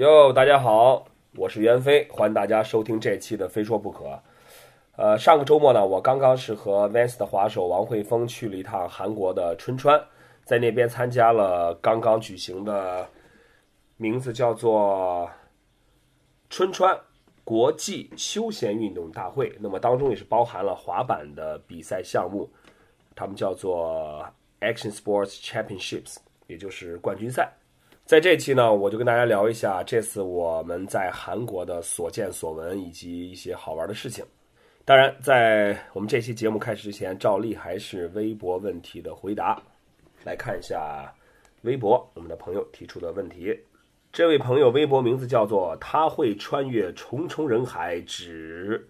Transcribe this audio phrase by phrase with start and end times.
[0.00, 1.04] 哟，大家好，
[1.36, 4.06] 我是袁飞，欢迎大家收听这期的《非说不可》。
[4.96, 10.02] 呃，上个周末呢，我刚刚是和 Vans 的滑手王慧峰去了一趟韩国的春川，
[10.42, 13.06] 在那边参加了刚刚举行的，
[13.98, 15.30] 名字叫做
[16.48, 16.98] 春川
[17.44, 19.54] 国际休闲运动大会。
[19.60, 22.48] 那么当中也是包含了滑板的比赛项目，
[23.14, 24.26] 他们叫做
[24.62, 27.52] Action Sports Championships，也就是冠军赛。
[28.10, 34.24] 在这期呢，我就跟大家聊一下这次我们在韩国的所见所闻以及一些好玩的事情。
[34.84, 39.62] 当然，在我们这期节目开始之前，照例还是微博问题的回答。
[40.24, 41.14] 来看一下
[41.62, 43.56] 微博我们的朋友提出的问题。
[44.12, 48.88] 这位朋友微博名字叫做“他会穿越重重人海”，只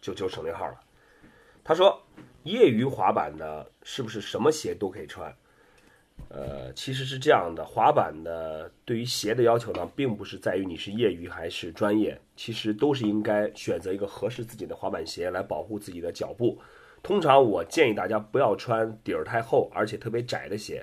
[0.00, 0.80] 就就省略号了。
[1.62, 2.02] 他说
[2.44, 5.30] ：“业余滑板的，是不是什么鞋都可以穿？”
[6.28, 16.58] 呃，其实是这样的，滑板的对于鞋的要求呢，并不是在于你是业余还是专业，其实都是应该选择一个合适自己的滑板鞋来保护自己的脚步。
[17.02, 20.82] 通常我建议大家不要穿底儿太厚而且特别窄的鞋，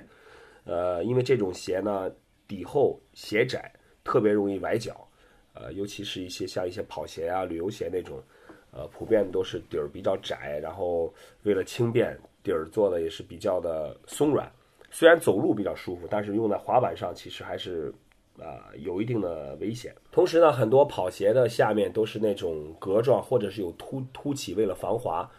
[0.64, 2.08] 呃，因为这种鞋呢
[2.46, 3.72] 底厚鞋窄，
[4.04, 5.08] 特别容易崴脚，
[5.54, 8.22] 呃，尤其是一些像一些跑鞋啊、旅游鞋那种，
[8.70, 14.48] 呃，普遍都是底儿比较窄，然后为了轻便，底儿做的也是比较的松软。
[14.90, 17.94] 虽然走路比较舒服，但是用在滑板上其实还是，
[18.38, 19.94] 啊，有一定的危险。
[20.10, 25.30] 同时呢，很多跑鞋的下面都是那种格状或者是有凸凸起，为了防滑。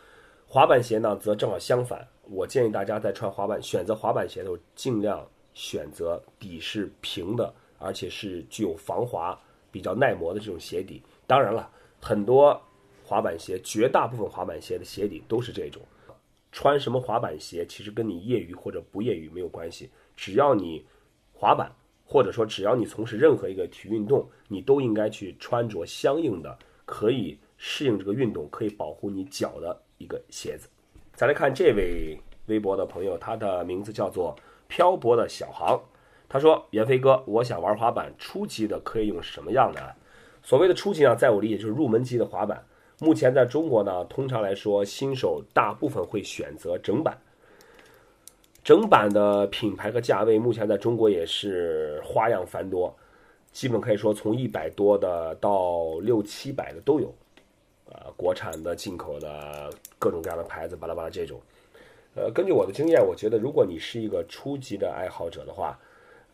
[0.48, 2.08] 滑板鞋呢则正好相反。
[2.30, 9.38] 我建议大家在穿滑板、选择滑板鞋的时候，尽量选择底是平的，而且是具有防滑、
[9.70, 11.02] 比较耐磨的这种鞋底。
[11.28, 11.70] 当然了，
[12.02, 12.62] 很多
[13.04, 15.82] 滑板鞋，绝大部分滑板鞋的鞋底都是这种。
[16.52, 19.90] 穿什么滑板鞋，其实跟你业余或者不业余没有关系。
[20.16, 20.86] 只要你
[21.32, 21.72] 滑板，
[22.06, 30.68] 或者说只要你从事任何一个体育运动，你都应该去穿着相应的可以适应这个运动、可以保护你脚的一个鞋子。
[31.14, 34.36] 再来看这位微博的朋友，他的名字叫做
[34.68, 35.82] 漂泊的小航。
[36.28, 39.96] 他说：“袁飞哥，我想玩滑板，初级的可以用什么样的？
[40.42, 42.66] 所谓的初级呢，在我理解就是入门级的滑板。”
[43.04, 47.18] 目前在中国呢，通常来说，新手大部分会选择整板。
[48.64, 52.96] 整板的品牌和价位，目前在中国也是花样繁多，
[53.52, 57.12] 基本可以说从一百多的到六七百的都有。
[57.86, 61.42] 呃，国产的、进口的，各种各样的牌子，巴拉巴拉这种。
[62.14, 65.76] 呃，根据我的经验，我觉得如果你是一个初级的爱好者的话，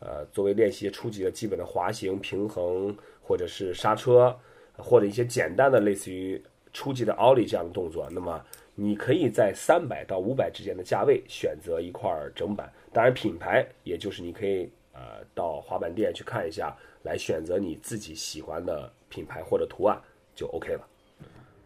[0.00, 4.38] 呃，作为练习初级的基本的滑行、平衡，或者是刹车，
[4.76, 6.38] 或者一些简单的类似于。
[6.72, 8.40] 初级的奥利这样的动作，那么
[8.74, 12.72] 你可以在三百到五百之间的价位选择一块整板。
[12.92, 20.00] 当然，品牌也就是你可以呃到滑板店去看一下，来选择你自己喜欢的品牌或者图案
[20.34, 20.86] 就 OK 了。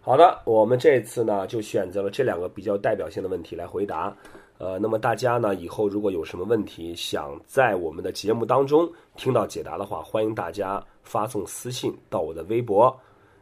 [0.01, 4.17] 好的，我们这次呢就选择了这两个比较代表性的问题来回答。
[4.59, 12.97] 呃，那么大家呢以后如果有什么问题想在我们的节目当中听到解答的话，欢迎大家发送私信到我的微博。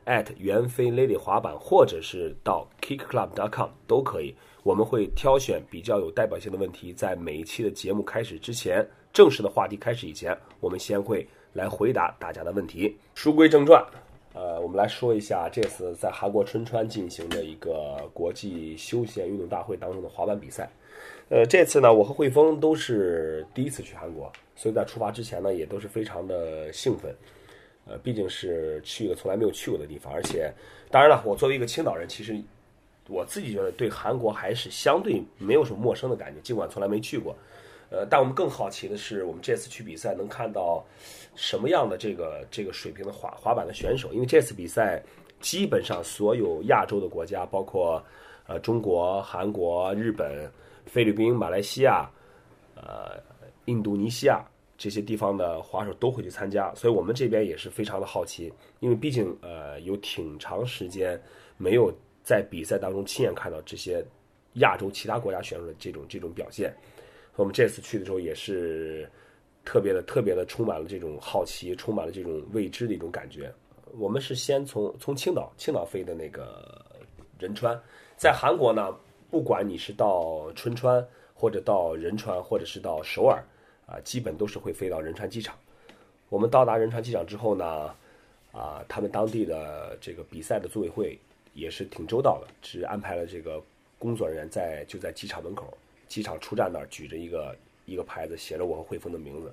[0.06, 4.34] At 袁飞 Lady 滑板，或者是到 kickclub.com 都可以。
[4.62, 12.94] 我们会挑选比较有代表性的问题，在每一期的节目开始之前，正式的话题开始以前，我们先会来回答大家的问题。
[13.14, 13.82] 书归正传，
[14.34, 20.70] 呃，我们来说一下这次在韩国春川进行的一个国际休闲运动大会当中的滑板比赛。
[21.30, 27.14] 呃，这次呢，我和汇丰都是第一次去韩国，所以在出发之前呢，也都是非常的兴奋。
[27.90, 30.52] 呃，毕竟是去一个从来没有去过的地方，而且，
[30.92, 32.40] 当然了，我作为一个青岛人，其实
[33.08, 37.36] 我自己觉得对韩国还是相对没有什么陌生的感觉，尽管从来没去过。
[37.90, 40.84] 呃，但我们更好奇的是，我们这次去比赛能看到
[41.34, 44.12] 什么样的这个这个水平的滑滑板的选手？
[44.12, 45.02] 因为这次比赛
[45.40, 48.00] 基本上所有亚洲的国家，包括
[48.46, 50.48] 呃中国、韩国、日本、
[50.86, 52.08] 菲律宾、马来西亚、
[52.76, 53.18] 呃
[53.64, 54.44] 印度尼西亚。
[54.80, 61.20] 这些地方的滑手都会去参加，所以我们这边也是非常的好奇，因为毕竟呃有挺长时间
[61.58, 61.92] 没有
[62.22, 64.02] 在比赛当中亲眼看到这些
[64.54, 66.74] 亚洲其他国家选手的这种这种表现。
[67.36, 69.06] 我们这次去的时候也是
[69.66, 73.52] 特别的特别的充满了这种好奇，充满了这种未知的一种感觉。
[73.98, 76.82] 我们是先从从青岛青岛飞的那个
[77.38, 77.78] 仁川，
[78.16, 78.96] 在韩国呢，
[79.30, 83.44] 不管你是到春川，或者到仁川，或者是到首尔。
[83.90, 85.56] 啊，基本都是会飞到仁川机场。
[86.28, 87.92] 我们到达仁川机场之后呢，
[88.52, 91.18] 啊，他们当地的这个比赛的组委会
[91.54, 93.60] 也是挺周到的，只安排了这个
[93.98, 95.76] 工作人员在就在机场门口，
[96.06, 99.52] 机场出站那儿举着一个一个牌子，写着我和汇丰的名字。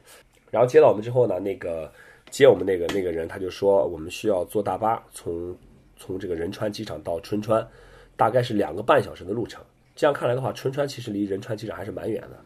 [0.51, 1.91] 然后接到我们之后呢，那个
[2.29, 5.57] 接我们那个那个人他就说我们需要坐大巴从
[5.97, 7.67] 从这个仁川机场到春川，
[8.15, 9.63] 大概是两个半小时的路程。
[9.95, 12.37] 这样看来的话，春川其实离仁川机场还是蛮远的。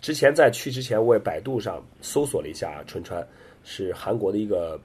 [0.00, 3.26] 之前在去之前，我也百度上搜索了一下春川，
[3.64, 4.80] 是韩国的一个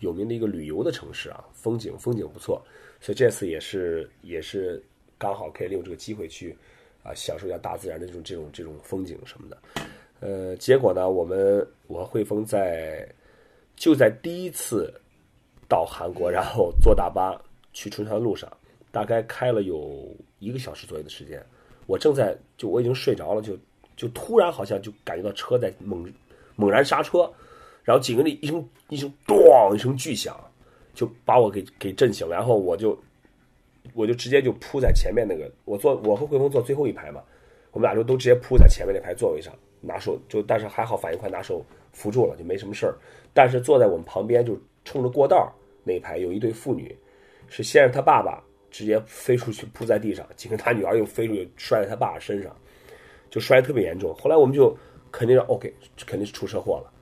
[0.00, 2.60] 有名的一个旅游的城市啊，风景风景不错，
[2.98, 4.82] 所以这次也是也是
[5.18, 6.56] 刚好可以利用这个机会去
[7.02, 9.58] 啊享受一下大自然的这种这种这种风景什么的。
[10.20, 13.06] 呃，结果呢，我们我和汇丰在
[13.76, 14.90] 就在第一次
[15.68, 17.38] 到韩国，然后坐大巴
[17.74, 18.50] 去春川的路上，
[18.90, 21.44] 大概开了有一个小时左右的时间，
[21.86, 23.54] 我正在就我已经睡着了，就。
[23.98, 26.08] 就突然好像就感觉到车在猛
[26.54, 27.28] 猛然刹车，
[27.82, 30.38] 然后紧跟着一声一声咣一声巨响，
[30.94, 32.36] 就把我给给震醒了。
[32.36, 32.96] 然后我就
[33.94, 37.20] 我就直接就扑在前面那个，我坐我和慧峰坐最后一排嘛，
[37.72, 41.60] 我们俩就都直接扑在前面那排座位上，拿手就但是还好反应快，拿手
[41.92, 42.94] 扶住了就没什么事儿。
[43.34, 45.52] 但是坐在我们旁边就冲着过道
[45.82, 46.96] 那一排有一对父女，
[47.48, 48.40] 是先是他爸爸
[48.70, 52.56] 直接飞出去扑在地上，紧跟他女儿又飞出去摔在他爸爸身上。
[53.30, 54.76] 就摔得特别严重，后来我们就
[55.10, 55.72] 肯定 OK，
[56.06, 56.92] 肯定是出车祸了。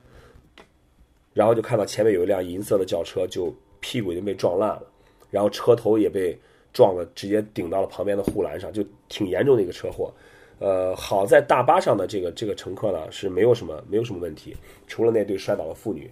[1.33, 4.83] 然后就看到前面有一辆银色的轿车，就屁股已经被撞烂了，
[5.29, 6.35] 然后车头也被
[6.73, 10.11] 撞了，直接顶到了旁边的护栏上，就挺严重的一个车祸。
[10.59, 14.57] 呃，好在大巴上的这个这个乘客呢是没有什么没有什么问题，
[14.87, 16.09] 除了那对摔倒的妇女。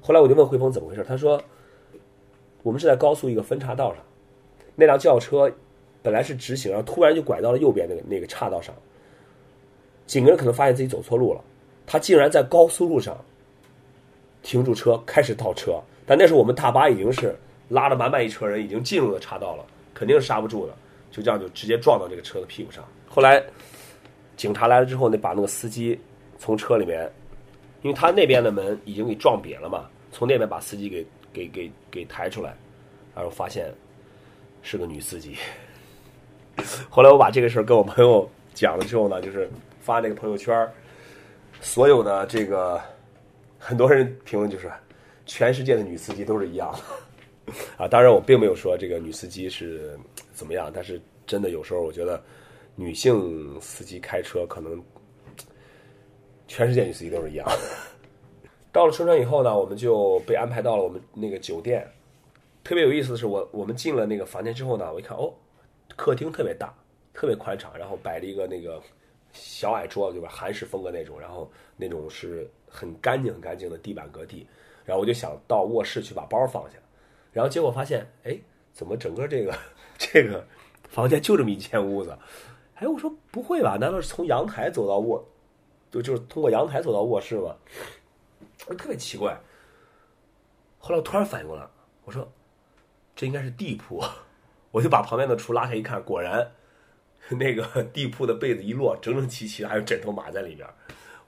[0.00, 1.38] 后来我就问汇丰怎么回事，他说
[2.62, 4.02] 我们是在高速一个分岔道上，
[4.74, 5.52] 那辆轿车
[6.02, 8.74] 本来是直行，然后突然就拐到了右边那个那个岔道上。
[10.06, 11.40] 几个人可能发现自己走错路了，
[11.86, 13.16] 他竟然在高速路上
[14.42, 15.80] 停住车，开始倒车。
[16.06, 17.34] 但那时候我们大巴已经是
[17.70, 19.64] 拉了满满一车人，已经进入了岔道了，
[19.94, 20.74] 肯定是刹不住的，
[21.10, 22.84] 就这样就直接撞到这个车的屁股上。
[23.08, 23.42] 后来
[24.36, 25.98] 警察来了之后，那把那个司机
[26.38, 27.10] 从车里面，
[27.80, 32.54] 因为他那边的门已经给撞瘪了嘛，从那边把司机给给给给抬出来，
[33.14, 33.72] 然后发现
[34.60, 35.36] 是个女司机。
[36.90, 39.48] 后来我把这个事儿跟我朋友讲了之后呢，就是。
[39.84, 40.66] 发那个朋友圈，
[41.60, 42.80] 所有的这个
[43.58, 44.72] 很多人评论就是，
[45.26, 46.74] 全世界的女司机都是一样
[47.76, 47.86] 啊。
[47.86, 49.94] 当然，我并没有说这个女司机是
[50.32, 52.18] 怎么样，但是真的有时候我觉得
[52.74, 54.82] 女性司机开车可能
[56.48, 57.46] 全世界女司机都是一样。
[58.72, 61.86] 到了春川以后呢，我们就被安排到了我们那个酒店。
[62.62, 65.30] 特别有意思的是，我我们进了那个房间之后呢，我一看哦，
[65.94, 66.72] 客厅特别大，
[67.12, 68.80] 特别宽敞，然后摆了一个那个。
[69.34, 70.30] 小矮桌子对吧？
[70.32, 74.46] 韩式风格那种，然后那种是很干净、很干净的地板隔地。
[74.84, 76.76] 然后我就想到卧室去把包放下，
[77.32, 78.38] 然后结果发现，哎，
[78.72, 79.54] 怎么整个这个
[79.98, 80.46] 这个
[80.88, 82.16] 房间就这么一间屋子？
[82.76, 83.76] 哎，我说不会吧？
[83.80, 85.26] 难道是从阳台走到卧，
[85.90, 87.56] 就就是通过阳台走到卧室吗？
[88.66, 89.38] 我特别奇怪。
[90.78, 91.66] 后来我突然反应过来，
[92.04, 92.30] 我说
[93.16, 94.02] 这应该是地铺，
[94.70, 96.50] 我就把旁边的橱拉开一看，果然。
[97.38, 100.68] 那个地铺的被子一摞，整整齐齐的，还有枕头码在里边，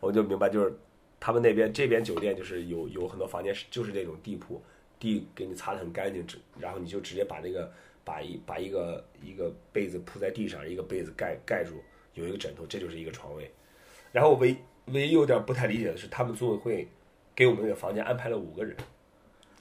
[0.01, 0.75] 我就明白，就是
[1.19, 4.63] 他们那边这边酒店就是有有很多房间是就是这种地铺，
[4.99, 6.25] 地给你擦的很干净，
[6.59, 7.73] 然后你就直接把那个
[8.05, 11.83] 把一把一个一个被子铺在地上，一个被子盖盖住，
[12.13, 13.51] 有一个枕头，这就是一个床位。
[14.13, 14.55] 然后唯
[14.87, 16.89] 唯一有点不太理解的是，他们组委会
[17.35, 18.77] 给我们那个房间安排了五个人，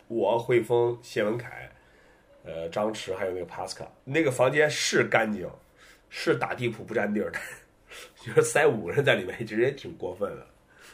[0.09, 1.71] 我汇丰、谢文凯、
[2.43, 5.49] 呃张弛还有那个帕斯卡，那个房间是干净。
[6.09, 7.39] 是打地铺不占地儿的，
[8.25, 10.45] 就是塞五个人在里面，其实也挺过分的。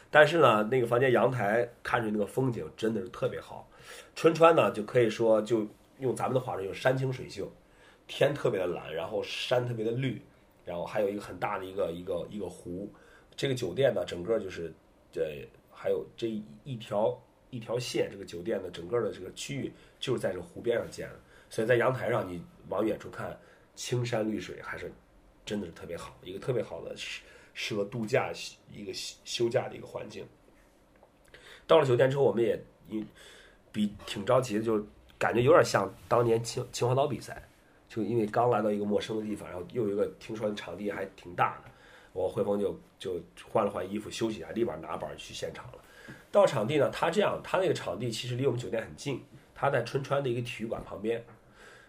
[0.10, 3.70] 但是呢，那个房间阳台看着那个风景真的是特别好。
[4.16, 5.66] 春川呢，就可以说就
[6.00, 7.50] 用咱们的话说，就山清水秀，
[8.08, 10.22] 天特别的蓝，然后山特别的绿，
[10.66, 12.92] 然后还有一个很大的一个一个一个湖。
[13.36, 14.74] 这个酒店呢，整个就是
[15.16, 15.22] 呃
[15.72, 16.28] 还有这
[16.66, 17.18] 一条
[17.50, 23.38] 一条线，这个酒店的整个的这个区域就是在这湖边上建的，所以在阳台上你往远处看，
[23.76, 24.92] 青山绿水还是。
[25.44, 27.24] 真的是特别好，一个特别好的适
[27.56, 28.32] 适合度假
[28.72, 30.24] 一个休假的一个环境。
[31.66, 33.06] 到了酒店之后，我们也因
[33.72, 34.86] 比挺着急的，就
[35.18, 37.42] 感觉有点像当年秦秦皇岛比赛，
[37.90, 41.72] 就因为刚来到一个陌生的地方，然后又有一个听说场地还挺大的，
[42.14, 43.20] 我汇丰就就
[43.52, 45.84] 换了换衣服休息一下，立马拿板去现场了。
[46.32, 49.26] 到场地呢，他这样，他那个场地其实离我们酒店很近，
[49.56, 51.26] 他在春川的一个体育馆旁边，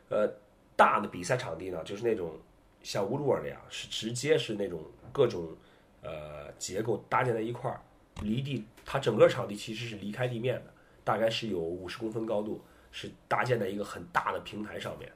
[0.09, 0.27] 呃，
[0.76, 2.38] 大的比赛场地呢，就是那种。
[2.85, 4.81] 像乌鲁尔那样，是直接是那种
[5.12, 5.57] 各种
[6.02, 7.81] 呃结构搭建在一块儿，
[8.23, 10.75] 离地它整个场地其实是离开地面的，
[11.05, 12.61] 大概是有五十公分高度，
[12.91, 15.09] 是搭建在一个很大的平台上面。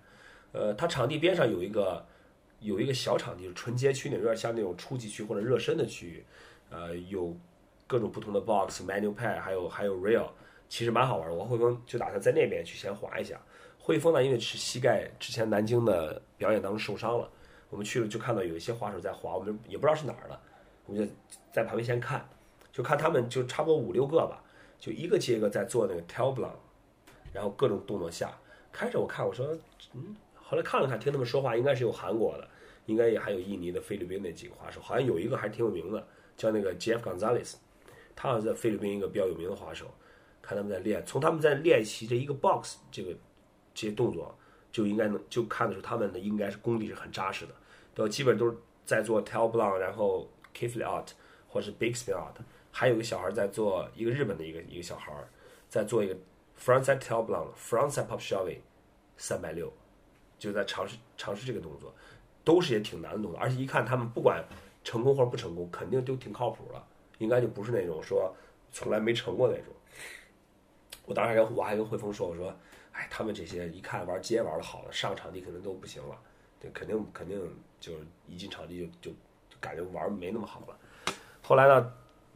[0.53, 2.07] 呃，它场地边上有一个
[2.61, 6.25] 有一个小场地，纯街区那有点像那种初级区或者热身的区域，
[6.71, 7.37] 呃，有
[7.89, 10.29] 各种不同的 box、manual pad，还有还有 rail，
[10.69, 11.35] 其实蛮好玩的。
[11.35, 13.41] 我汇丰就打算在那边去先滑一下。
[13.87, 17.31] 汇丰呢，因为是膝盖之前南京的表演当中受伤了，
[17.71, 20.41] 我们去了就看到有一些滑手在滑，我们也不知道是哪儿的，
[20.87, 21.15] 我们就
[21.53, 22.29] 在旁边先看，
[22.73, 24.43] 就看他们就差不多五六个吧，
[24.81, 26.51] 就一个接一个在做那个 tail blanc，
[27.33, 28.37] 然后各种动作下。
[28.73, 29.57] 开始我看我说，
[29.95, 32.49] 嗯，后来看了看，听他们说话，应该是有韩国的，
[32.87, 36.05] 应该也还有印尼的、菲律宾那几个滑手，好像有一个还挺有名的，
[36.37, 37.55] 叫那个 Jeff Gonzalez，
[38.17, 39.87] 他好像在菲律宾一个比较有名的滑手。
[40.43, 43.13] 看他们在练，从他们在练习这一个 box 这个
[43.77, 44.37] 这些动作，
[44.73, 47.55] 就应该能就看得出他们的应该是功底是很扎实的，
[47.95, 51.11] 都基本都是在做 tail blanc，然后 k i f l out
[51.47, 52.37] 或是 big spin out，
[52.73, 55.13] 还有一个小孩在做一个日本的一个一个小孩
[55.69, 56.17] 在做一个。
[56.59, 58.57] Frontside tail blanc, frontside pop shoving，
[59.19, 59.71] 三百六，
[60.39, 61.95] 就在尝试尝试这个动作，
[62.43, 64.43] 都是也挺难的动作，而且一看他们不管
[64.83, 66.83] 成功或者不成功，肯定都挺靠谱了，
[67.19, 68.35] 应该就不是那种说
[68.73, 69.65] 从来没成过那种。
[71.05, 72.57] 我当时跟我还跟汇丰说，我说，
[72.97, 76.17] 哎，他们这些一看玩街玩的好的，上场地可能都不行了，
[76.59, 77.39] 对，肯定肯定
[77.79, 77.93] 就
[78.27, 79.17] 一进场地就就
[79.61, 81.15] 感觉玩没那么好了。
[81.43, 81.93] 后来呢，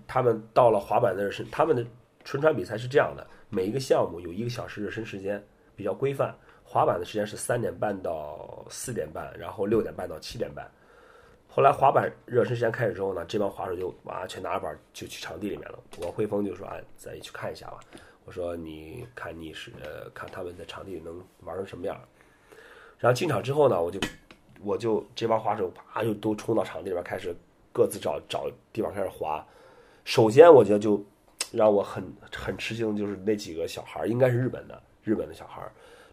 [0.07, 1.85] 他们到了滑板的热身他们的
[2.25, 3.27] 春川比赛是这样的。
[3.49, 5.43] 每一个项目有一个小时热身时间，
[5.75, 6.33] 比较规范。
[6.63, 10.71] 滑板的时间是三点半到四点半，然后六点半到七点半。
[11.49, 15.81] 后来滑板热身时间开始之后呢，这帮滑手就哇全拿着板就去场地里面了。
[15.99, 17.81] 我汇丰就说：“哎，咱也去看一下吧。”
[18.25, 19.73] 我说：“你看你是
[20.15, 22.01] 看他们在场地能玩成什么样。”
[22.99, 24.01] 然后进场之后呢，我就
[24.63, 27.35] 我就这帮滑手啪就都冲到场地里边开始
[27.73, 29.47] 各自找找地方开始滑。
[30.05, 31.05] 首先我觉得就。
[31.53, 35.61] 让我很很吃惊，就是那几个小孩应该是日本的，日本的小孩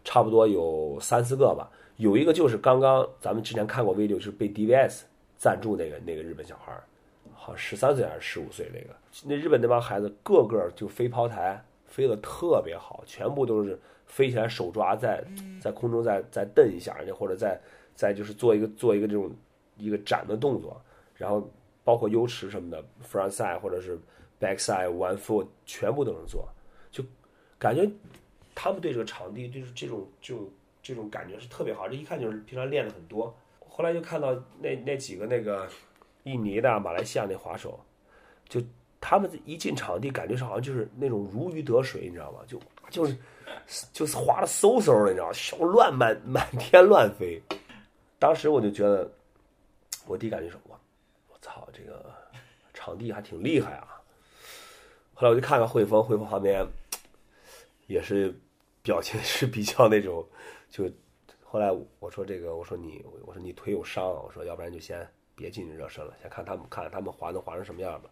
[0.02, 1.70] 差不多有三四个吧。
[1.96, 5.02] 有一个就是刚刚咱们之前看过 video，是被 DVS
[5.36, 6.76] 赞助那个那个日本小孩
[7.32, 8.96] 好十三岁还是十五岁那个。
[9.22, 13.76] 那日本那帮孩子个个就飞抛台飞得特别好，全部都是
[14.06, 15.24] 飞起来手抓在
[15.60, 17.60] 在空中再再蹬一下，人家或者再
[17.96, 19.34] 再就是做一个做一个这种
[19.76, 20.80] 一个展的动作，
[21.16, 21.50] 然后
[21.82, 23.98] 包括优池什么的 frontside 或者是。
[24.40, 26.48] backside one foot 全部都能做，
[26.92, 27.02] 就
[27.58, 27.90] 感觉
[28.54, 30.48] 他们对这个场地就是这种这种
[30.80, 33.36] 这种感觉是特别好，这一看就是平常练的很多。
[33.68, 35.66] 后来就看到那那几个那个
[36.22, 37.80] 印尼的、马来西亚那滑手，
[38.48, 38.60] 就
[39.00, 42.40] 他们一进场地，感觉是好像就是那种如鱼得水，你知道吗？
[42.46, 43.16] 就就是
[43.92, 45.32] 就是滑的嗖嗖的，你知道吗？
[45.32, 47.40] 小乱满满天乱飞。
[48.18, 49.10] 当时我就觉得，
[50.06, 50.78] 我第一感觉说，我
[51.28, 52.12] 我操，这个
[52.74, 54.00] 场地还挺厉害啊。
[55.14, 56.66] 后来我就看看汇丰，汇丰旁边
[57.86, 58.34] 也是
[58.82, 60.26] 表情是比较那种，
[60.70, 60.90] 就
[61.44, 68.10] 后来我说这个，我说你，我说你腿有伤，我说要不然就先别进去热身了，先看他们看他们滑能滑成什么样吧。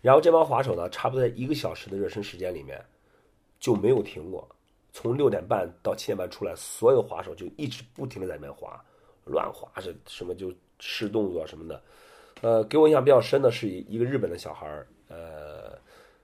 [0.00, 2.82] 然后这帮滑手呢，差不多在一个小时的热身时间里面
[3.58, 4.48] 就没有停过，
[4.92, 8.82] 从六点半到七点半出来，所有滑手就一直不停的在里面滑，
[9.24, 11.82] 乱滑是什么就试动作什么的。
[12.40, 15.78] 呃，给我印象比较深的是一个日本的小孩儿，呃。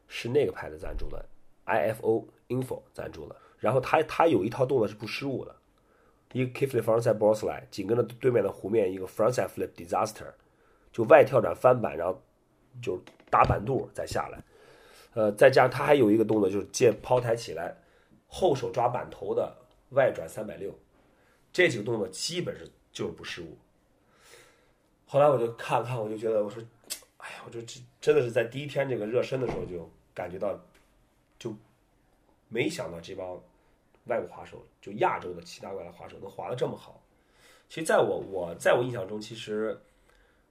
[0.09, 1.27] 是那个牌子赞助的
[1.65, 3.35] ，IFO Info 赞助的。
[3.59, 5.53] 然后他他有一套动作是不失误的，
[6.31, 10.27] 一个 K flip frontside b o s s l i e 紧跟着对面的湖面一个 frontside flip disaster，
[10.93, 12.23] 就外跳转翻板，然后
[12.81, 14.43] 就打板肚再下来。
[15.15, 17.77] 呃，再加上他还有一个动作就是借抛台起来，
[18.27, 19.57] 后手抓板头的
[19.91, 20.73] 外转三百六，
[21.53, 23.57] 这几个动作基本是就是不失误。
[25.07, 26.63] 后来我就看了看，我就觉得我说。
[27.19, 30.57] 哎呀，我就这真的是在第一天这个热身的时候就感觉到，
[31.41, 31.53] 就
[32.47, 33.29] 没想到这帮
[34.05, 37.03] 外国滑手，就亚洲的其他国家滑手能滑得这么好。
[37.69, 39.77] 其实，在我我在我印象中，其实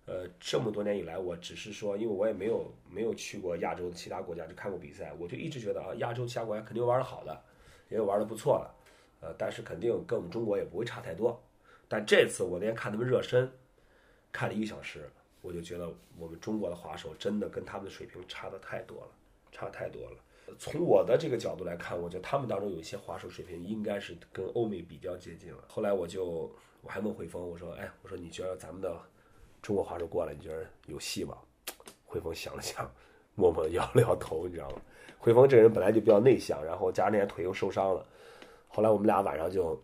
[0.05, 7.43] 呃这么多年以来，我只是说，因为我也没有没有去过亚洲的其他国家，就看过比赛，我就一直觉得啊，亚洲其他国家肯定玩的好的，
[7.89, 11.41] 也有玩的不错的，呃，但是肯定跟我们中国也不会差太多。
[11.87, 13.51] 但这次我那天看他们热身，
[14.31, 15.09] 看了一个小时。
[15.41, 19.11] 我就觉得我们中国的滑手真的跟他们的水平差的太多了，
[19.51, 20.17] 差太多了。
[20.57, 25.63] 从我的这个角度来看，我觉得他们当中有一些滑手水平应该是跟欧美比较接近了。
[25.67, 28.99] 后来我就我还问汇丰，我说：“哎，我说你觉得咱们的
[29.65, 31.35] 中国滑手过来，你觉得有戏吗？”
[32.05, 32.89] 汇丰想了想，
[33.33, 34.75] 默默的摇了摇头，你知道吗？
[35.17, 38.05] 汇丰这人本来就比较内向，然后加上那天腿又受伤了。
[38.67, 39.81] 后来我们俩晚上就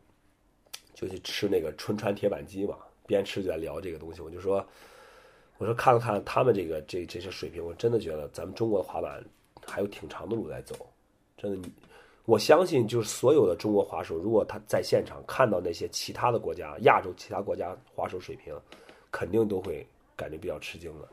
[0.94, 4.22] 就去吃那个春川铁板鸡嘛，边吃就在聊这个东西。
[4.22, 4.64] 我就说。
[5.58, 9.24] 我说看了看他们这个这这些水平，我真的觉得咱们中国的滑板
[9.64, 10.76] 还有挺长的路在走。
[11.38, 11.72] 真的，你
[12.26, 18.60] 我相信，就是所有的中国滑手，如果他在现场看到那些其他的国家、亚洲其他国家滑手水平，
[19.12, 21.08] 肯定都会感觉比较吃惊的。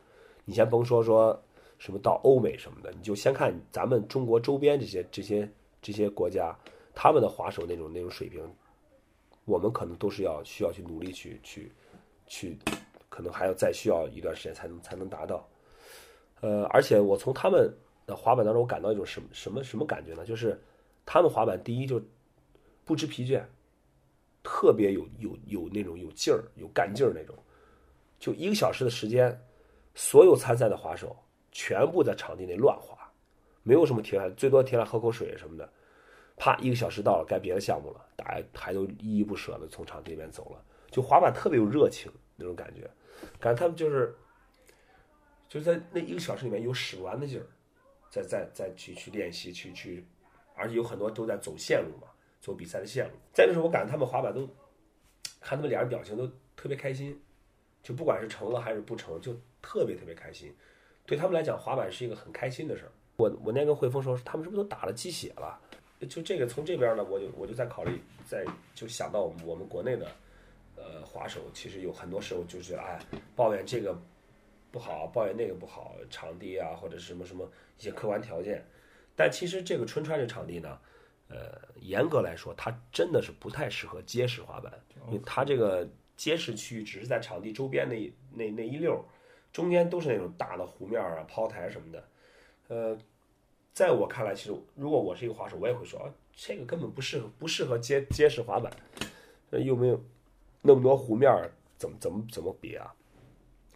[0.44, 1.38] 你先甭说说
[1.78, 5.48] 什么到欧美什么的，你就先看咱们中国周边这些这些
[5.82, 6.56] 这些国家，
[6.94, 8.42] 他们的滑手那种那种水平，
[9.44, 11.70] 我们可能都是要需要去努力去去
[12.26, 12.56] 去，
[13.08, 15.46] 可能还要再需要一段时间才能才能达到。
[16.40, 17.72] 呃，而且我从他们
[18.06, 20.24] 的滑板当中，我感到一种什么什么什么感觉呢？
[20.24, 20.60] 就是
[21.04, 22.00] 他们滑板第一就
[22.84, 23.42] 不知疲倦，
[24.42, 27.34] 特别有有有那种有劲儿、有干劲儿那种。
[28.18, 29.40] 就一个小时的时间，
[29.94, 31.16] 所有参赛的滑手
[31.52, 32.96] 全部在场地内乱滑，
[33.62, 35.72] 没有什么停下来，最多停下来喝口水什么的。
[36.37, 40.64] 啪，一个小时到了，该别的项目了，大家还都依依不舍的从场地里面走了。
[40.90, 42.88] 就滑板特别有热情那种感觉，
[43.40, 44.14] 感觉他们就是
[45.48, 47.46] 就在那一个小时里面有使不完的劲儿，
[48.10, 50.06] 在在在去去练习去去，
[50.54, 52.08] 而且有很多都在走线路嘛，
[52.40, 53.14] 走比赛的线路。
[53.32, 54.46] 再就是我感觉他们滑板都
[55.40, 57.20] 看他们脸上表情都特别开心。
[57.88, 60.54] 就不管是成了还是不成，就特别特别开心。
[61.07, 62.92] 对他们来讲，滑板是一个很开心的事儿。
[63.16, 65.59] 我我那跟汇丰说，他们是不是都打了鸡血了？
[66.07, 70.07] 就这个从这边呢，我就我就在考虑，在就想到我们我们国内的
[70.76, 73.00] 呃滑手，其实有很多时候就是哎
[73.35, 73.99] 抱怨这个
[74.71, 78.62] 不好，抱怨那个不好，场地啊或者是什么什么一些客观条件。
[79.16, 80.78] 但其实这个春川这场地呢，
[81.30, 84.71] 呃，严格来说，它真的是不太适合街式滑板，
[85.07, 85.88] 因为它这个。
[86.18, 89.02] 街市区域只是在场地周边那那那一溜
[89.52, 92.08] 中间都是那种大的湖面啊、抛台什么的。
[92.66, 92.98] 呃，
[93.72, 98.70] 在我看来，其实如果我是一个滑手，我也会说啊，这个根本不适合不适合街街式滑板，
[99.52, 99.98] 又没有
[100.60, 101.30] 那么多湖面，
[101.76, 102.92] 怎么怎么怎么比啊？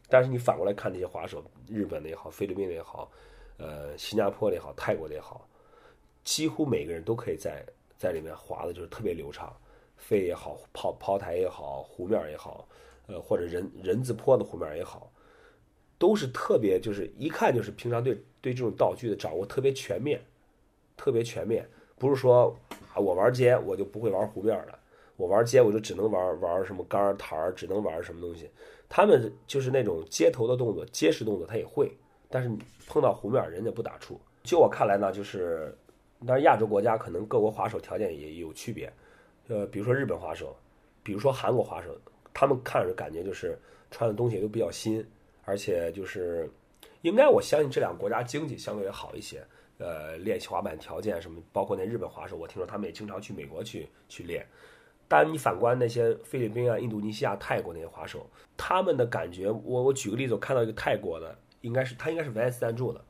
[0.09, 3.11] 但是你反过来看那些滑手，日本的也好，菲律宾的也好，
[3.57, 5.49] 呃，新加坡的也好，泰国的也好，
[6.25, 7.65] 几乎每个人都可以在
[7.97, 9.57] 在里面滑的，就是特别流畅。
[10.03, 12.69] 飞也好，抛抛台也好，湖面也好，
[13.07, 15.13] 呃，或者人人字坡的湖面也好，
[15.97, 20.21] 都是特别，就是一看就是平常对对这种道具的掌握特别全面，
[20.97, 21.67] 特别全面。
[21.97, 22.55] 不是说
[22.93, 24.77] 啊，我玩街我就不会玩湖面了，
[25.17, 28.51] 我玩街我就只能玩玩什么杆台儿，只能玩什么东西。
[28.89, 31.97] 他们就是那种街头的动作，街式动作他也会，
[32.29, 32.51] 但是
[32.89, 34.19] 碰到湖面人家不打怵。
[34.43, 35.73] 就我看来呢，就是，
[36.27, 38.93] 但是亚洲国家可能各国滑手条件也有区别。
[39.49, 40.57] 呃，比如说日本滑手，
[41.03, 41.97] 比如说韩国滑手，
[42.33, 43.59] 他们看着感觉就是
[43.91, 45.05] 穿的东西都比较新，
[45.45, 46.51] 而且就是
[47.03, 49.45] 应该我相信这两个国家经济相对也好一些。
[49.79, 54.47] 呃，练习滑板条件什么，包括那日本滑手，我听说他们也经常去美国去去练。
[55.09, 58.25] 但你反观那些菲律宾啊、印度尼西亚、泰国那些滑手，
[58.57, 63.05] 他们的感觉，我我举个例子，我看到一个泰国的，应该是他应该是 Vans 赞助的，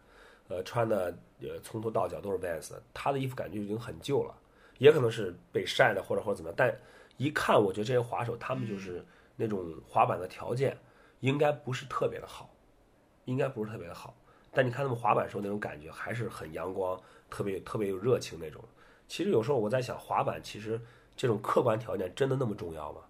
[0.49, 4.35] 呃，穿的呃从头到脚都是 Vans，他的衣服感觉已经很旧了。
[4.83, 6.77] 也可能是被晒的，或者或者怎么样，但
[7.17, 10.77] 一看，我觉得这些滑手他们就是那种滑板的条件
[11.21, 12.51] 应该不是特别的好，
[13.27, 14.13] 应该不是特别的好。
[14.51, 18.61] 但你看他们滑板时候那种感觉还是很阳光，特别特别有热情那种。
[19.07, 20.81] 其实有时候我在想，滑板其实
[21.17, 23.03] 这种客观条件真的那么重要吗？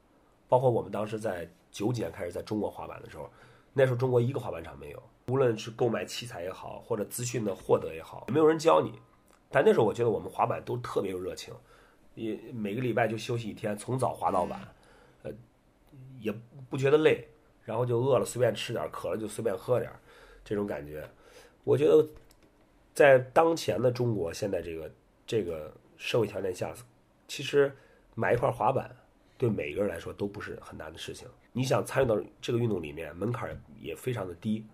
[0.51, 3.31] 包括我们当时在九几年开始在中国滑板的时候，
[3.73, 9.01] 那时候中国一个滑板场没有，无论是购买器材也好，或者资讯的获得也好，没有人教你。
[9.53, 11.53] 但那时候我觉得我们滑板都特别有热情，
[12.15, 14.61] 也每个礼拜就休息一天，从早滑到晚，
[15.23, 15.31] 呃，
[16.19, 16.33] 也
[16.71, 17.29] 不觉得累，
[17.65, 19.93] 然后就饿了随便吃点，渴了就随便喝点，
[20.45, 21.07] 这种感觉，
[21.65, 22.07] 我觉得
[22.95, 24.91] 在当前的中国现在这个
[25.27, 26.73] 这个社会条件下，
[27.29, 27.71] 其实
[28.15, 28.95] 买一块滑板
[29.37, 31.29] 对每个人来说都不是很难的事情。
[31.53, 34.65] 你想参与到这个运动里面，门槛也非常的低。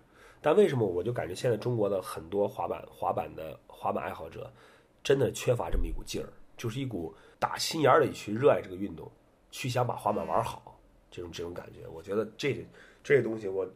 [0.41, 4.51] 但为什么我就感觉现在中国的很多滑板滑板的滑板爱好者，
[5.03, 9.11] 真的缺乏这么一股劲儿，就是一股打心眼里去热爱这个运动，
[9.51, 10.79] 去想把滑板玩好
[11.11, 11.87] 这种这种感觉。
[11.89, 12.65] 我觉得这
[13.03, 13.69] 这东西，我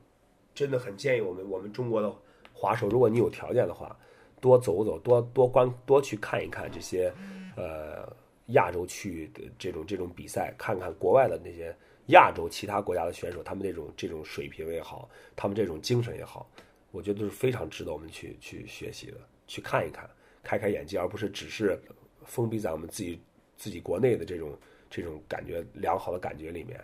[0.54, 2.14] 真的很建议我们我们中国的
[2.52, 3.96] 滑手，如果你有条件的话，
[4.40, 7.12] 多走走，多多观多去看一看这些
[7.56, 8.08] 呃
[8.46, 11.76] 亚洲区的这种这种比赛，看看国外的那些。
[12.06, 16.50] 亚洲其他国家的选手，他们这种这种水平也好，他们这种精神也好，
[16.90, 20.08] 我觉得都是非常值得我们去去学习的，去看一看，
[20.42, 21.80] 开开眼界，而不是只是
[22.24, 23.20] 封闭在我们自己
[23.56, 24.58] 自己国内的这种
[24.90, 26.78] 这种感觉良好的感觉里面。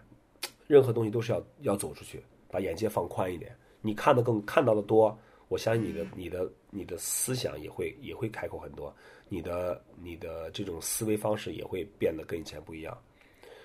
[0.67, 3.57] 任何东西都是要要走出去，把眼界放宽一点。
[3.81, 8.95] 你看的更看到的多，我相信你的你的你的思想也会也会开阔很多，
[9.29, 12.97] 你的你的这种思维方式也会变得跟以前不一样。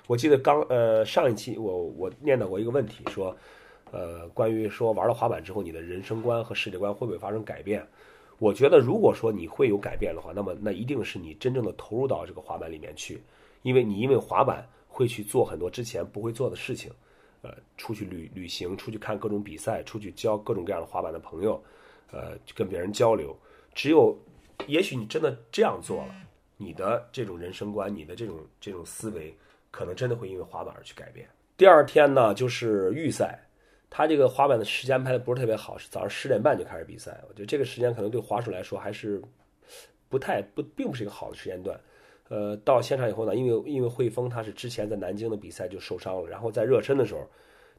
[0.08, 3.36] 我记得刚呃上一期我我念到过一个问题，说，
[3.92, 7.88] 呃关于说玩了滑板之后，你的人生观和世界观会不会发生改变？
[8.40, 13.22] 我觉得如果说你会有改变的话，那么那一定是你真正的投入到这个滑板里面去，
[13.62, 16.92] 因为你因为滑板会去做很多之前不会做的事情，
[17.42, 21.64] 呃出去旅旅行，出去看各种比赛，出去交各种各样的滑板的朋友，
[22.12, 23.34] 呃，跟别人交流。
[23.74, 24.18] 只有，
[24.68, 26.16] 也许你真的这样做了，
[26.58, 29.34] 你的这种人生观，你的这种这种思维，
[29.74, 31.28] 可能真的会因为滑板而去改变。
[31.58, 33.40] 第二天呢，就是预赛，
[33.90, 37.20] 他这个滑板的时间排的不是特别好，是早上十点半就开始比赛。
[37.28, 39.20] 我觉得这个时间可能对滑手来说还是
[40.10, 41.80] 不太不，并不是一个好的时间段。
[42.30, 47.28] 呃，到现场以后呢，因为因为汇丰他是之前在南京的比赛就受伤了，然后在热身的时候，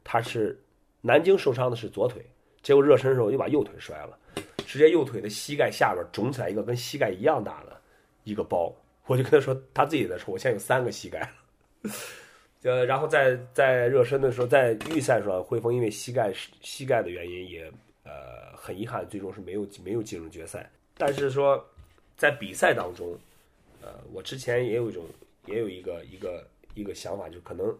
[0.03, 0.61] 他是
[0.99, 2.21] 南京受伤的是左腿，
[2.61, 4.17] 结果热身的时候又把右腿摔了，
[4.65, 7.79] 直接右腿的膝盖下边肿起来一个跟膝盖一样大的
[8.25, 8.73] 一个包。
[9.05, 11.29] 我就跟他说，他自己在说，我现在有三个膝盖了。
[12.63, 17.71] 呃，然后在在热身的时候，在预赛时候，汇丰因为膝盖膝盖的原因也
[18.03, 20.69] 呃很遗憾，最终是没有没有进入决赛。
[20.97, 21.63] 但是说
[22.17, 23.17] 在比赛当中。
[23.81, 25.05] 呃，我之前也有一种，
[25.45, 27.77] 也有一个一个一个想法，就可能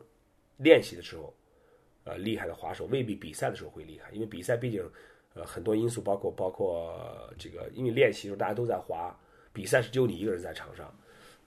[0.58, 1.34] 练习的时候，
[2.04, 4.88] 呃，厉害的滑手未必比赛的时候会厉害，因为比赛毕竟
[5.34, 6.96] 呃很多因素，包括包括
[7.39, 9.18] 这个，因为练习的时候大家都在滑，
[9.52, 10.96] 比赛是只有你一个人在场上，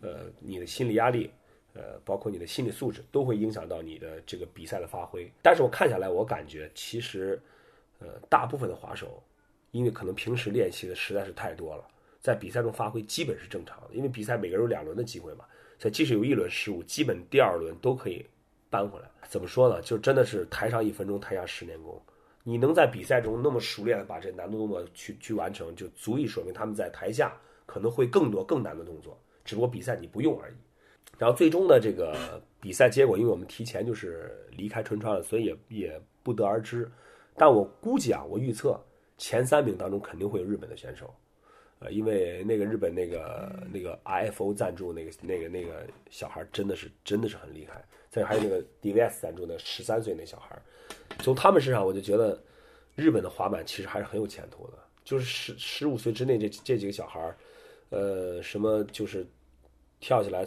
[0.01, 1.31] 呃，你的心理压力，
[1.75, 5.31] 呃，包括你的心理素质都会影响到你的这个比赛的发挥。
[5.43, 7.41] 但是我看下来，我感觉其实，
[8.01, 9.23] 呃，大部分的滑手，
[9.71, 11.85] 因为可能平时练习的实在是太多了。
[12.21, 15.45] 在比赛中发挥基本是正常的，因为比赛每个人有两轮的机会嘛，
[15.79, 18.27] 所以即使有一轮失误，基本第二轮都可以
[18.69, 19.09] 扳回来。
[19.29, 19.81] 怎么说呢？
[19.83, 22.03] 就真的是台上一分钟，台下十年功。
[22.43, 30.55] 你能在比赛中那么熟练的把这难度动作去去完成，就足以说明他们在台下可能会更多更难的动作，只不过比赛你不用而已。
[31.17, 36.91] 然后最终的这个比赛结果，因为我们提前就是离开春川了，所以也也不得而知。
[37.37, 38.79] 但我估计啊，我预测
[39.17, 41.15] 前三名当中肯定会有日本的选手。
[41.81, 50.61] 呃，因为那个日本那个那个 IFO 赞助那个那个那个小孩真的是真的是很厉害，再还有那个 DVS 赞助的十三岁那小孩，
[51.21, 52.43] 从他们身上我就觉得
[52.97, 54.73] 日本的滑板其实还是很有前途的。
[55.05, 57.33] 就是十十五岁之内这这几个小孩，
[57.91, 59.25] 呃，什么就是
[60.01, 60.45] 跳起来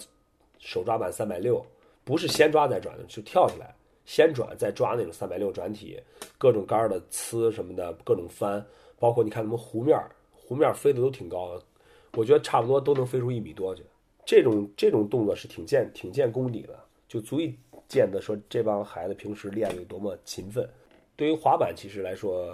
[0.61, 1.61] 手抓板三百六，
[2.05, 5.99] 不是先抓再转的，就跳起来先转再抓那种三百六转体，
[6.37, 8.65] 各种杆的呲什么的，各种翻，
[8.97, 9.99] 包括你看他们湖面。
[10.33, 11.63] 湖面飞的都挺高的，
[12.11, 13.81] 我觉得差不多都能飞出一米多去。
[14.25, 20.69] 这种这种动作是挺见挺见功底的，就足以见得说这帮孩子平时练的有多么勤奋。
[21.15, 22.53] 对于滑板其实来说，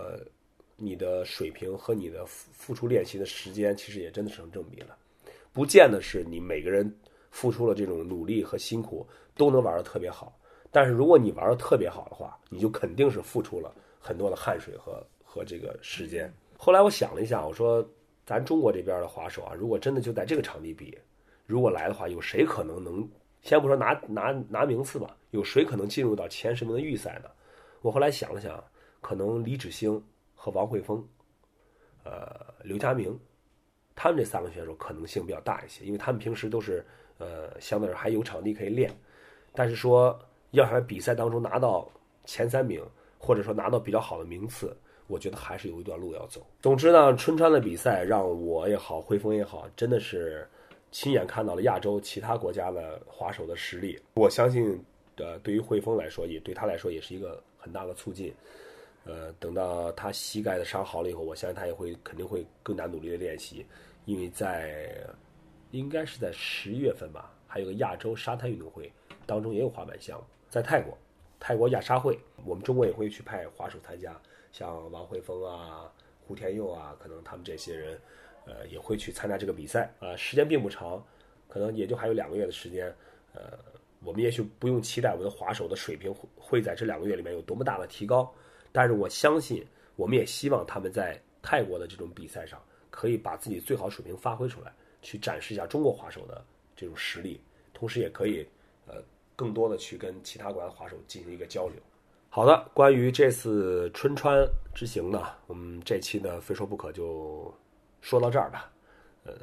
[0.76, 4.96] 你的水平和你的付出练习的时间其实也真的成正比了。
[5.52, 6.96] 不见得是你每个人
[7.38, 10.36] 付出了这种努力和辛苦都能玩的特别好，
[10.72, 16.34] 但是如果你玩的特别好的话，你就肯定是付出了很多的汗水和和这个时间。
[16.58, 17.88] 后来我想了一下，我说，
[18.26, 20.98] 咱中国这边的滑手啊，如果真的就在这个场地比，
[21.46, 23.08] 如果来的话，有谁可能能
[23.44, 27.30] 先不说拿拿拿名次吧，有谁可能进入到前十名的预赛呢？
[27.84, 28.64] 我后来想了想，
[29.00, 31.08] 可能李芷星和王慧峰，
[32.04, 33.16] 呃，刘佳明，
[33.96, 36.84] 他们这三个选手可能性比较大一些，因为他们平时都是
[37.18, 38.92] 呃，相对来说还有场地可以练。
[39.54, 40.18] 但是说
[40.52, 41.90] 要想比赛当中拿到
[42.26, 42.84] 前三名，
[43.18, 44.76] 或者说拿到比较好的名次。
[45.08, 46.46] 我觉得还是有一段路要走。
[46.62, 50.46] 总之呢，春川的比赛让我也好，汇丰也好，真的是
[50.92, 53.98] 亲眼看到了亚洲其他国家的滑手的实力。
[54.16, 54.78] 我相信，
[55.16, 58.34] 呃，对于汇丰来说，也对他来说也是一个很大的促进。
[59.06, 63.66] 呃，等到他膝盖的伤好了以后，我相信他也会肯定会更加努力的练习，
[64.04, 64.94] 因为在
[65.72, 68.92] 应该是在十一月份吧，还有个亚洲沙滩运动会
[69.26, 70.98] 当中也有滑板项目，在泰国，
[71.40, 74.20] 泰国亚沙会，我们中国也会去派滑手参加。
[74.52, 75.92] 像王慧峰啊、
[76.26, 78.00] 胡天佑啊，可能他们这些人，
[78.46, 80.16] 呃，也会去参加这个比赛啊。
[80.16, 81.06] 时间并不长，
[81.48, 82.88] 可能也就还有两个月的时间。
[83.34, 83.58] 呃，
[84.04, 88.34] 我们也许不用期待我们的滑手的水平会会在这两个月里面有多么大的提高，
[88.72, 89.64] 但是我相信，
[89.96, 96.44] 我们也希望他们在泰国的这种比赛上，可以把自己最好水平发挥出来，去展示一下中国滑手的
[96.76, 97.40] 这种实力，
[97.74, 98.48] 同时也可以，
[98.88, 98.96] 呃，
[99.36, 101.76] 更多的去跟其他国家的滑手进行一个交流。
[102.30, 107.54] 好的，关于这次春川之行呢，我们这期呢非说不可就
[108.02, 108.72] 说到这儿吧。
[109.24, 109.34] 呃，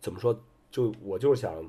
[0.00, 0.38] 怎么说？
[0.70, 1.64] 就我就是想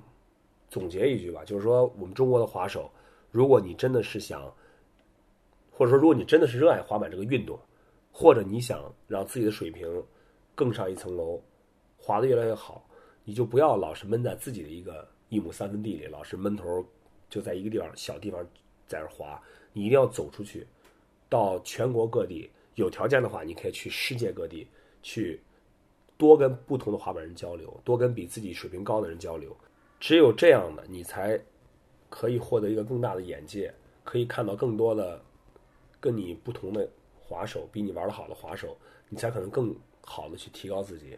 [0.69, 2.91] 总结一句吧，就是说，我们中国的滑手，
[3.31, 4.53] 如果你真的是想，
[5.71, 7.57] 或者说如果你真的是热爱滑板这个运动，
[8.11, 10.03] 或者你想让自己的水平
[10.53, 11.41] 更上一层楼，
[11.97, 12.85] 滑得越来越好，
[13.29, 16.83] 你就不要老是闷在自己的一个一亩三分地里，老是闷头
[17.29, 18.43] 就在一个地方小地方
[18.87, 19.39] 在那滑。
[19.71, 20.65] 你一定要走出去，
[21.29, 22.49] 到全国各地。
[22.73, 24.67] 有条件的话，你可以去世界各地，
[25.03, 25.39] 去
[26.17, 29.55] 多跟不同的滑板人交流，多跟比自己水平高的人交流。
[29.99, 31.39] 只有这样的，你才
[32.09, 33.71] 可以获得一个更大的眼界，
[34.03, 35.23] 可以看到更多的
[35.99, 36.89] 跟你不同的
[37.19, 38.75] 滑手，比你玩的好的滑手，
[39.07, 41.15] 你才可能更好的去提高自己，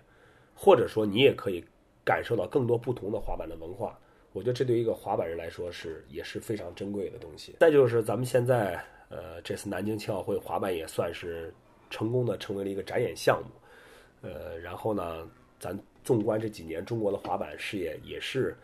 [0.53, 1.63] 或者说你也可以
[2.03, 3.97] 感受到更多不同的滑板的文化。
[4.33, 7.55] 我觉得这对于一个滑板人来说是也是非常珍贵的东西。
[7.59, 11.53] 再就是咱们现在呃这次南京青奥会滑板也算是
[11.89, 18.55] 成功的成为了一个展演项目，呃，然后呢，咱纵观这几年中国的滑板事业也是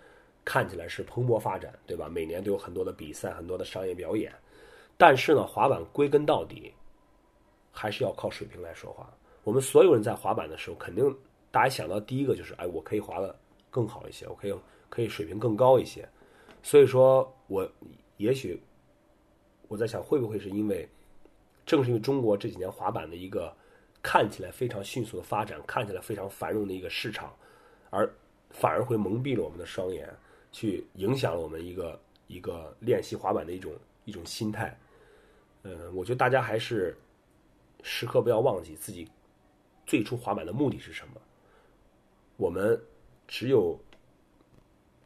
[0.45, 2.08] 看起来是蓬勃发展，对吧？
[2.08, 4.32] 每年都有很多的比赛，很多的商业表演。
[4.95, 6.73] 但是呢，滑板归根到底
[7.71, 9.13] 还是要靠水平来说话。
[9.43, 11.13] 我们所有人在滑板的时候，肯定
[11.58, 13.36] 大家想到第一个就是，哎，我可以滑的
[13.72, 14.54] 更好一些，我可以
[14.89, 16.08] 可以水平更高一些。
[16.62, 17.67] 所以说，我
[18.17, 18.62] 也许
[19.67, 20.88] 我在想，会不会是因为
[21.65, 23.52] 正是因为中国这几年滑板的一个
[24.04, 27.36] 看起来非常迅速的发展，看起来非常繁荣的一个市场，
[27.89, 28.08] 而
[28.52, 30.08] 反而会蒙蔽了我们的双眼，
[30.52, 33.74] 去影响了我们一个一个练习滑板的一种
[34.06, 34.80] 一种心态。
[35.63, 36.96] 嗯，我觉得大家还是
[37.82, 39.10] 时刻不要忘记自己
[39.88, 41.20] 最初滑板的目的是什么。
[42.38, 42.80] 我们
[43.28, 43.78] 只有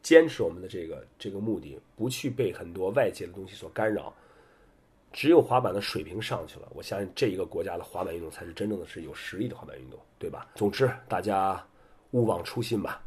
[0.04, 4.14] 坚持我们的这个这个目的，不去被很多外界的东西所干扰，
[5.12, 10.48] 只有滑板的水平上去了，我相信这一个国家的滑板运动才是真正的是有实力的滑板运动，对吧？
[10.56, 11.66] 总之，大家
[12.12, 13.02] 勿忘初心吧。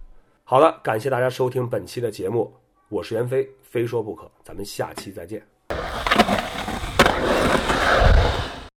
[0.44, 2.52] 好了，感谢大家收听本期的节目，
[2.88, 5.53] 我是袁飞，非说不可，咱们下期再见。